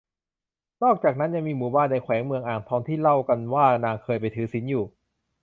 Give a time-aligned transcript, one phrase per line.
[0.83, 4.85] นอกจากนั้น ยังมีหมู่บ้านในแขวงเมืองอ่างทองที่เล่ากันว่านางเคยไปถือศีลอยู่